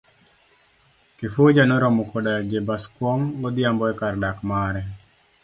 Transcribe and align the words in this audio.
kifuja 1.17 1.63
noromo 1.65 2.03
koda 2.13 2.33
Chebaskwony 2.49 3.23
godhiambo 3.43 3.85
ekar 3.93 4.13
dak 4.23 4.37
mare. 4.51 4.83